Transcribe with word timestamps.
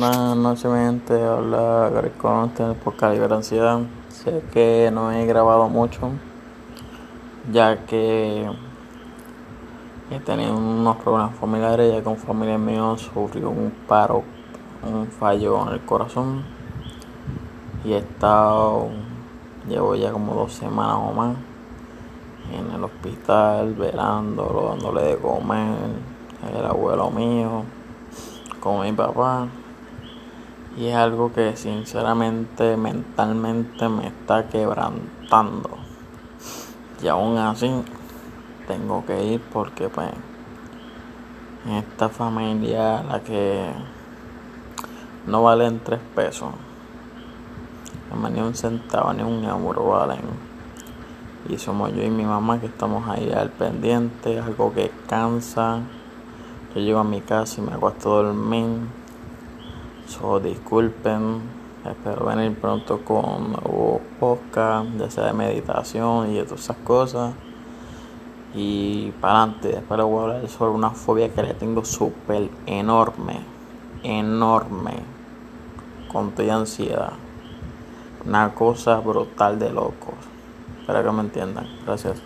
Buenas 0.00 0.34
noches, 0.34 0.64
mi 0.64 0.78
gente. 0.78 1.12
Hola, 1.12 1.90
Gary 1.92 2.08
Conte 2.12 2.72
por 2.82 2.96
Calibre 2.96 3.34
Ansiedad. 3.34 3.80
Sé 4.08 4.42
que 4.50 4.88
no 4.90 5.12
he 5.12 5.26
grabado 5.26 5.68
mucho, 5.68 6.12
ya 7.52 7.84
que 7.84 8.50
he 10.10 10.20
tenido 10.20 10.56
unos 10.56 10.96
problemas 10.96 11.34
familiares, 11.36 11.92
ya 11.92 12.02
que 12.02 12.08
un 12.08 12.16
familiar 12.16 12.58
mío 12.58 12.96
sufrió 12.96 13.50
un 13.50 13.74
paro, 13.86 14.22
un 14.90 15.06
fallo 15.08 15.60
en 15.66 15.74
el 15.74 15.80
corazón. 15.84 16.44
Y 17.84 17.92
he 17.92 17.98
estado, 17.98 18.88
llevo 19.68 19.96
ya 19.96 20.12
como 20.12 20.32
dos 20.32 20.54
semanas 20.54 20.96
o 20.96 21.12
más 21.12 21.36
en 22.50 22.74
el 22.74 22.82
hospital, 22.82 23.74
velándolo, 23.74 24.70
dándole 24.70 25.02
de 25.02 25.16
comer, 25.18 25.76
el 26.56 26.64
abuelo 26.64 27.10
mío, 27.10 27.64
con 28.60 28.80
mi 28.80 28.92
papá. 28.92 29.46
Y 30.76 30.86
es 30.86 30.94
algo 30.94 31.32
que 31.32 31.56
sinceramente 31.56 32.76
mentalmente 32.76 33.88
me 33.88 34.06
está 34.06 34.48
quebrantando. 34.48 35.70
Y 37.02 37.08
aún 37.08 37.38
así 37.38 37.70
tengo 38.68 39.04
que 39.04 39.24
ir 39.24 39.40
porque 39.52 39.88
pues 39.88 40.10
en 41.66 41.72
esta 41.72 42.08
familia 42.08 43.02
la 43.02 43.20
que 43.20 43.70
no 45.26 45.42
valen 45.42 45.80
tres 45.80 46.00
pesos. 46.14 46.50
Ni 48.32 48.40
un 48.40 48.54
centavo 48.54 49.12
ni 49.12 49.22
un 49.22 49.44
euro 49.44 49.88
valen. 49.88 50.20
Y 51.48 51.58
somos 51.58 51.92
yo 51.92 52.02
y 52.02 52.10
mi 52.10 52.24
mamá 52.24 52.60
que 52.60 52.66
estamos 52.66 53.08
ahí 53.08 53.32
al 53.32 53.50
pendiente, 53.50 54.38
algo 54.38 54.72
que 54.72 54.90
cansa. 55.08 55.80
Yo 56.74 56.80
llego 56.80 57.00
a 57.00 57.04
mi 57.04 57.20
casa 57.20 57.60
y 57.60 57.64
me 57.64 57.72
acuesto 57.72 58.12
a 58.12 58.22
dormir 58.22 58.66
So, 60.20 60.38
disculpen, 60.38 61.40
espero 61.82 62.26
venir 62.26 62.54
pronto 62.60 63.02
con 63.02 63.24
un 63.24 63.52
nuevo 63.52 64.02
podcast, 64.20 64.90
ya 64.98 65.10
sea 65.10 65.24
de 65.28 65.32
meditación 65.32 66.30
y 66.30 66.34
de 66.34 66.44
todas 66.44 66.60
esas 66.60 66.76
cosas. 66.78 67.32
Y 68.54 69.12
para 69.12 69.44
adelante, 69.44 69.68
después 69.68 70.02
voy 70.02 70.18
a 70.18 70.22
hablar 70.24 70.48
sobre 70.50 70.72
una 70.72 70.90
fobia 70.90 71.32
que 71.32 71.42
le 71.42 71.54
tengo 71.54 71.86
súper 71.86 72.50
enorme, 72.66 73.40
enorme, 74.02 74.92
con 76.12 76.32
toda 76.32 76.54
ansiedad. 76.54 77.14
Una 78.26 78.54
cosa 78.54 79.00
brutal 79.00 79.58
de 79.58 79.72
locos. 79.72 80.16
Espero 80.80 81.02
que 81.02 81.12
me 81.12 81.20
entiendan. 81.20 81.66
Gracias. 81.86 82.20